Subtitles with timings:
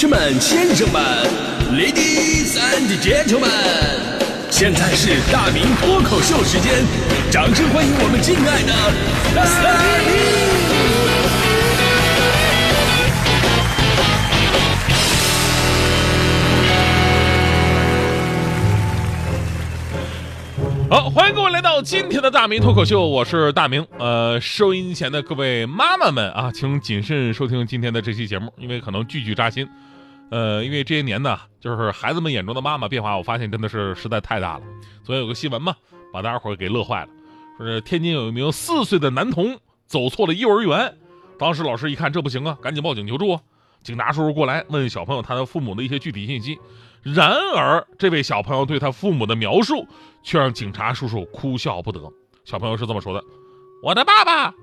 [0.00, 1.02] 士们、先生们
[1.74, 3.44] ，Ladies and Gentlemen，
[4.48, 6.72] 现在是大明脱口秀时间，
[7.30, 8.72] 掌声欢迎我们敬爱的
[9.36, 9.44] 大
[20.88, 20.88] 明！
[20.88, 23.86] 好，欢迎各位来到今天的大明脱口秀，我是大明。
[23.98, 29.68] 呃，收音前的各位妈妈们啊，请谨慎收听今天的这期节目，因为可能句句扎心。
[30.30, 34.64] 呃，因为这些年呢，就是孩子们眼中的妈妈变化，我发现真的是实在太大了。
[35.02, 35.74] 昨天有个新闻嘛，
[36.12, 37.08] 把大家伙给乐坏了，
[37.58, 40.96] 说是天津有一名四岁的男童走错了幼儿园，
[41.38, 43.40] 当时老师一看这不行啊，赶紧报警求助啊。
[43.82, 46.58] 警察叔叔过来问小朋友他的父母的一些具体信息，
[47.02, 49.86] 然而这位小朋友对他父母的描述
[50.22, 52.00] 却让警察叔叔哭笑不得。
[52.44, 53.24] 小朋友是这么说的
[53.82, 54.54] ：“我的爸爸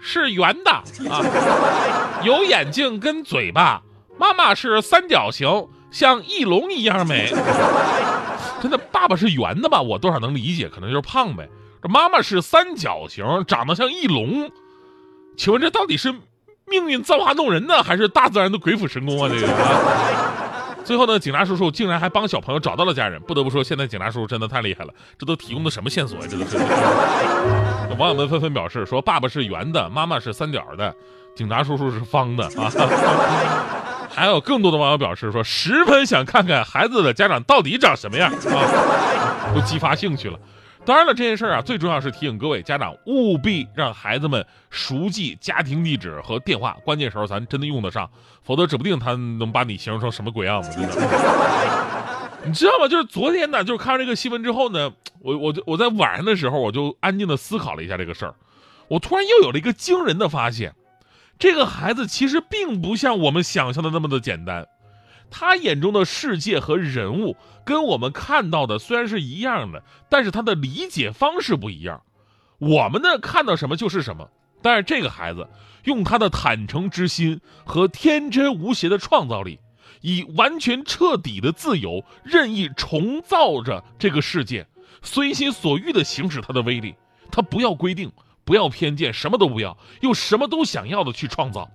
[0.00, 0.70] 是圆的
[1.10, 1.24] 啊，
[2.22, 3.82] 有眼睛跟嘴巴；
[4.18, 7.32] 妈妈是三角形，像翼龙一样美。
[8.60, 9.80] 真的，爸爸是圆的吧？
[9.80, 11.48] 我多少能理解，可能就是胖呗。
[11.82, 14.50] 这妈妈是三角形，长得像翼龙，
[15.36, 16.14] 请问这到底是？”
[16.70, 19.30] 命运造化弄人呢，还是大自然的鬼斧神工啊？
[19.32, 19.48] 这个。
[20.84, 23.18] 最后呢，警察叔叔竟然还帮小朋友找到了家人。
[23.22, 26.26] 不得不说，现在警察叔叔真的太厉害了，这都提供的什么线索呀？
[26.28, 26.58] 这都是。
[27.98, 30.94] 网友们纷纷表示说：“爸爸是圆的，妈妈是三角的，
[31.34, 32.70] 警察叔叔是方的啊。”
[34.18, 40.38] 还有更多的网友表示说：“十分想看看孩子的家长到底长什么样啊！”都激发兴趣了。
[40.84, 48.10] 当然了，这件事儿啊，最重要是提醒各位家长务必让孩子们熟记家庭地址和电话，关键时候咱真的用得上，
[48.42, 50.70] 否则指不定他能把你形容成什么鬼样子。
[50.72, 50.94] 真的，
[52.44, 52.88] 你知道吗？
[52.88, 58.34] 就是昨天呢，就是看完这个新闻之后呢，我我就我在晚上的时候，我就安静的思考了一下这个事儿，
[58.88, 60.74] 我突然又有了一个惊人的发现，
[61.38, 64.66] 这个孩子其实并不像我们想象的那么的简单。
[65.30, 72.02] 他眼中的世界和人物跟我们看到的虽然是一样的，但是他的理解方式不一样。
[72.58, 74.30] 我们呢看到什么就是什么，
[74.62, 75.46] 但是这个孩子
[75.84, 79.60] 用他的坦诚之心和天真无邪的创造力，
[80.00, 84.66] 以完全彻底的自由，任意重造着这个世界，
[85.02, 86.94] 随心所欲地行使他的威力。
[87.30, 88.10] 他不要规定，
[88.48, 91.70] 不要偏见，什么都不要，又什么都想要的去创造。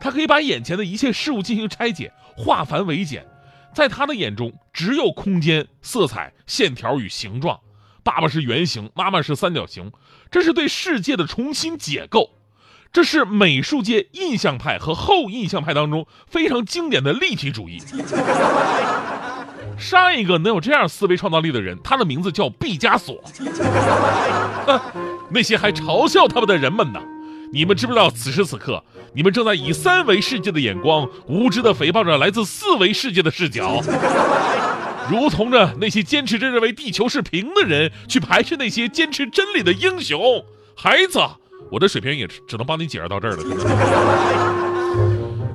[0.00, 3.26] 他可以把眼前的一切事物进行拆解，化繁为简，
[3.74, 7.60] 在他的眼中只有空间、色彩、线条与形状。
[8.02, 9.92] 爸爸是圆形，妈妈是三角形，
[10.30, 12.30] 这是对世界的重新解构，
[12.90, 17.82] 这是美术界印象派和后印象派当中非常经典的立体主义。
[19.76, 23.22] 上一个能有这样思维创造力的人，他的名字叫毕加索。
[25.34, 27.02] 那些还嘲笑他们的人们呢？
[27.52, 28.82] 你们知不知道，此时此刻，
[29.14, 33.80] 你们正在以三维世界的眼光，无知的诽谤着来自四维世界的视角，
[35.10, 40.44] 如同着那些坚持着认为地球是平的人，去排斥那些坚持真理的英雄。
[40.76, 41.20] 孩子，
[41.70, 43.44] 我的水平也只能帮你解释到这儿了。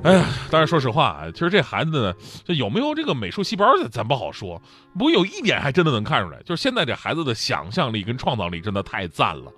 [0.02, 2.14] 哎呀，但是说实话啊，其实这孩子呢，
[2.46, 4.62] 这有没有这个美术细胞，咱不好说。
[4.94, 9.52] 不过有一点还真的能看出来，就是现在这孩子的想象力跟创造力真的太赞了。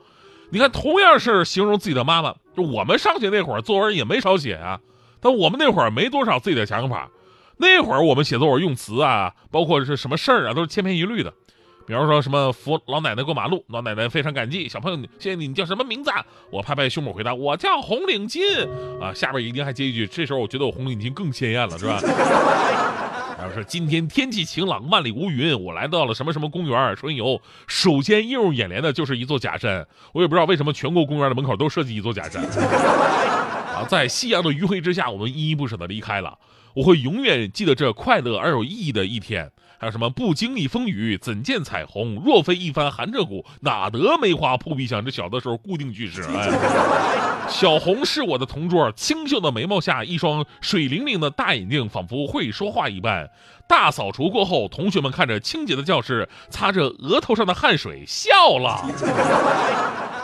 [0.52, 4.78] 你看，同样是形容自己的妈妈，就我们上学那会儿，作文也没少写啊。
[5.18, 7.08] 但我们那会儿没多少自己的想法，
[7.56, 11.32] 那会儿我们写作文用词啊，包括是什么事儿啊，都是千篇一律的。
[11.86, 14.68] 比方说什么扶老奶奶过马路，老奶奶非常感激。
[14.68, 16.10] 小朋友，谢谢你，你叫什么名字？
[16.10, 18.68] 啊我拍拍胸脯回答，我叫红领巾。
[19.00, 21.98] 啊，下边一定还接一句，这时候我觉得我红领巾更鲜艳了，是吧？
[23.52, 27.38] 然后说今天天气晴朗，万里无云，我来到了什么什么公园春游。
[27.66, 32.42] 首先映入眼帘的就是一座假山，我也不知道为什么全国公园的门口都设计一座假山。
[32.42, 36.38] 啊，在夕阳的余晖之下，我们依依不舍的离开了。
[36.74, 39.50] 我会永远记得这快乐而有意义的一天。
[39.82, 42.14] 还有什么不经历风雨怎见彩虹？
[42.24, 45.04] 若非一番寒彻骨，哪得梅花扑鼻香？
[45.04, 46.22] 这小的时候固定句式。
[46.22, 46.48] 哎，
[47.50, 53.28] 小红是我的同桌，清秀的眉毛下一双水灵灵的大眼睛，仿佛会说话一般。
[53.66, 58.88] 大扫除过后，同学们看着清洁的教室，擦着额头上的汗水，笑了。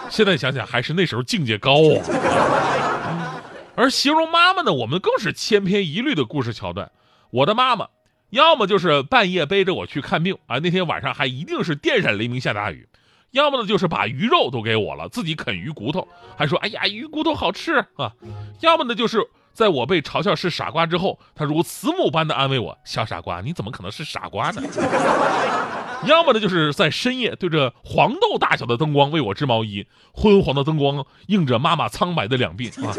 [0.09, 3.43] 现在想想，还是那时候境界高啊。
[3.75, 6.93] 而形容妈妈呢，我们更是千篇一律的故事桥段。
[7.31, 7.89] 我的妈妈。
[8.31, 12.85] 要么就是半夜背着我去看病啊，那天晚上还一定是电闪雷鸣下大雨；
[13.31, 18.13] 要么呢就是把鱼肉都给我了，自己啃鱼骨头，还说哎呀鱼骨头好吃啊；
[18.61, 24.63] 要么呢就是在我被嘲笑是傻瓜之后，他如慈母般的安慰我：小傻瓜，你怎么可能是傻瓜呢？
[26.07, 32.95] 要么呢就是在深夜对着黄豆大小的灯光为我织毛衣，昏黄的灯光映着妈妈苍白的两鬓啊。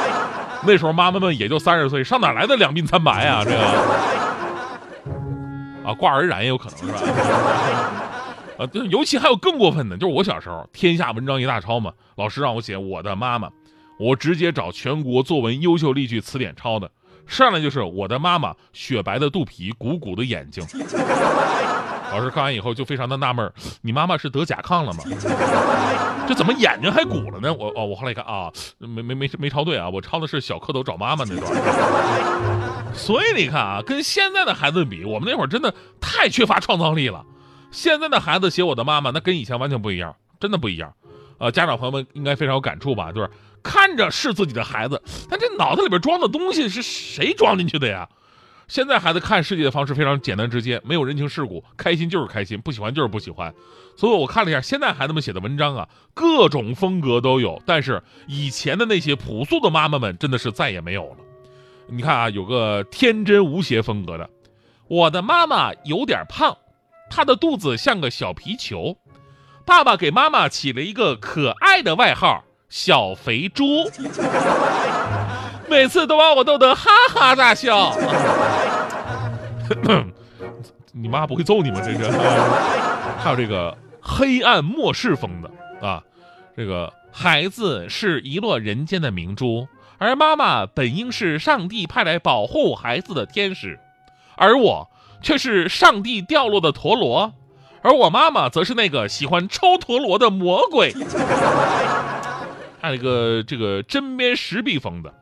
[0.64, 3.42] 那时候妈妈们也就三十岁，上哪来的两鬓苍白啊？
[3.44, 3.58] 这个
[5.84, 7.00] 啊，挂耳染也有可能是吧？
[8.58, 13.48] 啊，尤其还有更过分的，就是我小时候天下文章一大抄嘛，老师让我写我的妈妈，
[13.98, 16.90] 我直接找全国作文优秀例句词典抄的，
[17.26, 20.62] 上来就是我的妈妈，雪白的肚皮，鼓鼓的眼睛。
[22.10, 23.52] 老师看完以后就非常的纳闷
[23.82, 25.04] 你妈妈是得甲亢了吗？
[26.28, 27.52] 这怎么眼睛还鼓了呢？
[27.52, 31.52] 我哦，我后来一看啊，没没没没抄对啊，我抄的是小蝌蚪找妈妈那段。
[32.94, 37.24] 所以你看啊，跟现在的孩子比，我们那会儿真的太缺乏创造力了。
[37.70, 40.92] 现在的孩子写我的妈妈，那跟以前完全不一样，真的不一样。
[41.38, 43.12] 呃，家长朋友们应该非常有感触吧？
[43.12, 43.30] 就是
[43.62, 48.08] 看着是自己的孩子，但这脑子里边装的东西是谁装进去的呀？
[48.70, 53.52] 现在孩子看世界的方式非常简单直接，没有人情世故，开心就是开心，不喜欢就是不喜欢。
[53.96, 57.60] 所以我看了一下现在孩子们写的文章啊，各种风格都有。
[57.66, 61.16] 但是以前的那些朴素的妈妈们真的是再也没有了。
[61.88, 64.30] 你看啊，有个天真无邪风格的，
[64.86, 66.56] 我的妈妈有点胖。
[67.10, 68.96] 她的肚子像个小皮球，
[69.66, 73.90] 爸爸给妈妈起了一个可爱的外号“小肥猪”，
[75.68, 77.96] 每次都把我逗得哈哈大笑。
[80.92, 81.80] 你妈不会揍你吗？
[81.84, 82.10] 这是。
[83.18, 85.50] 还有这个黑暗末世风的
[85.86, 86.02] 啊，
[86.56, 89.68] 这个孩子是一落人间的明珠，
[89.98, 93.78] 而妈妈本应是上帝派来保护孩子的天使，
[94.36, 94.90] 而我。
[95.22, 97.34] 却是上帝掉落的陀螺，
[97.82, 100.94] 而我妈妈则是那个喜欢抽陀螺的魔鬼。
[102.80, 105.12] 还有一个这个针砭时弊风的，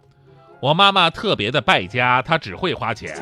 [0.60, 3.12] 我妈妈特别的败家，她只会花钱，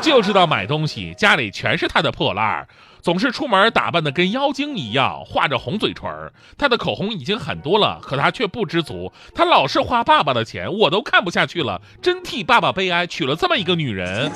[0.00, 2.68] 就知道买东西，家里全是他的破烂儿。
[3.02, 9.10] 总是出门打扮的跟妖精一样，画着红嘴唇他的口红已经很多了，可他却不知足。
[9.34, 14.30] 他老是花爸爸的钱，我都看不下去了，真替爸爸悲哀，娶了这么一个女人。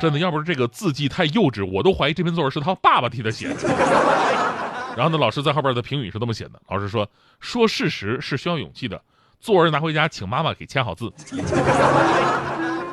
[0.00, 3.56] 真的，要不是这个字迹太幼稚，我都怀疑这篇作文是他爸爸替他写的。
[4.96, 7.06] 然后呢，老师在后边的评语是这么写的：老师说，
[7.40, 9.02] 说事实是需要勇气的，
[9.38, 11.12] 作文拿回家，请妈妈给签好字。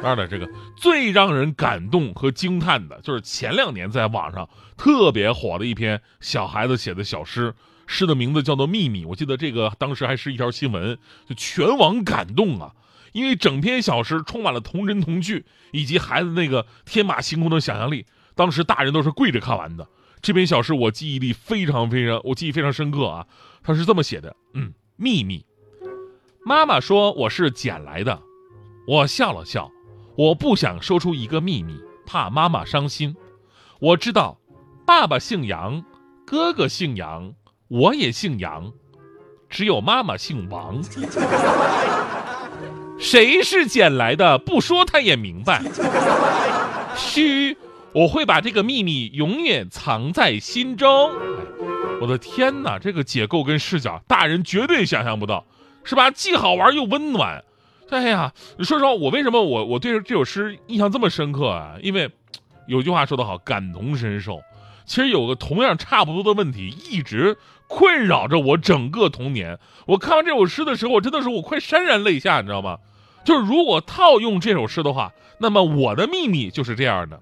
[0.05, 0.47] 二的，这个
[0.77, 4.47] 最让人感动和惊叹的，就是前两年在网上
[4.77, 7.53] 特别火的一篇小孩子写的小诗，
[7.87, 9.03] 诗的名字叫做《秘密》。
[9.07, 10.97] 我记得这个当时还是一条新闻，
[11.27, 12.73] 就全网感动啊，
[13.13, 18.05] 因为整篇小诗充满了童真童趣，以及孩子那个天马行空的想象力。
[18.35, 19.87] 当时大人都是跪着看完的。
[20.21, 23.27] 这篇小诗我记忆力非常非常，我记忆非常深刻啊。
[23.63, 25.45] 他是这么写的：嗯，秘密。
[26.43, 28.21] 妈妈说我是捡来的，
[28.87, 29.71] 我笑了笑。
[30.17, 33.17] 我不想说出一个秘密，怕妈妈伤心。
[33.79, 34.37] 我知道，
[34.85, 35.83] 爸爸姓杨，
[36.25, 37.33] 哥哥姓杨，
[37.67, 38.71] 我也姓杨，
[39.49, 40.81] 只有妈妈姓王。
[42.97, 44.37] 谁是捡来的？
[44.37, 45.61] 不说他也明白。
[46.95, 47.57] 嘘，
[47.91, 51.11] 我会把这个秘密永远藏在心中。
[51.99, 55.45] 我的天哪，这个结构跟视角，大人绝对想象不到，
[55.83, 56.09] 是吧？
[56.09, 57.43] 既好玩又温暖。
[57.89, 61.75] 哎呀，说实话，我为什么我我对这首诗印象这么深刻啊？
[61.81, 62.09] 因为
[62.67, 64.41] 有句话说得好，感同身受。
[64.85, 67.37] 其实有个同样差不多的问题一直
[67.67, 69.59] 困扰着我整个童年。
[69.85, 72.79] 我看完这首诗的时候，我真的是我快潸然泪下，你知道吗？
[73.23, 77.19] 就是如果套用这首诗的话，那么我的秘密就是这样的。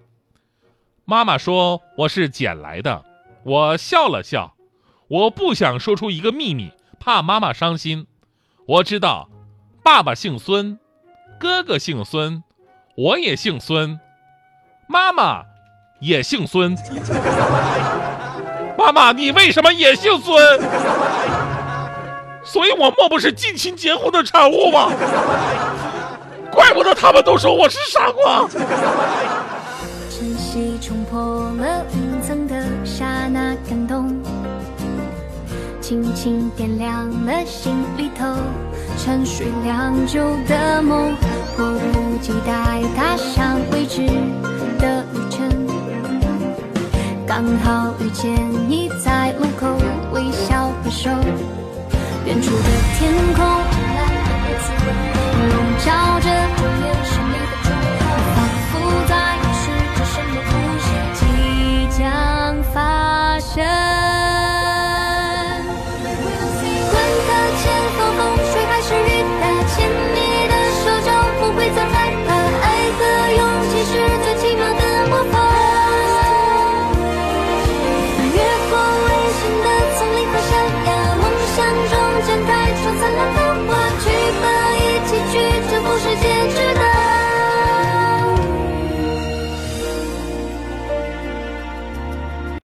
[1.05, 3.03] 妈妈说我是捡来的，
[3.43, 4.55] 我笑了笑，
[5.09, 8.07] 我不想说出一个秘密，怕妈妈伤心。
[8.65, 9.29] 我知道。
[9.83, 10.79] 爸爸姓孙，
[11.37, 12.41] 哥哥姓孙，
[12.95, 13.99] 我也姓孙，
[14.87, 15.43] 妈妈
[15.99, 16.73] 也姓孙。
[18.77, 20.61] 妈妈，你为什么也姓孙？
[22.45, 24.89] 所以我莫不是近亲结婚的产物吗？
[26.49, 28.47] 怪不得他们都说我是傻瓜。
[35.83, 38.25] 轻轻点亮了心里头。
[38.97, 41.13] 沉睡良久的梦，
[41.57, 44.05] 迫不及待踏上未知
[44.79, 45.45] 的旅程。
[47.27, 48.33] 刚好遇见
[48.69, 49.77] 你在路口
[50.13, 51.09] 微笑挥手，
[52.25, 53.72] 远处的天空。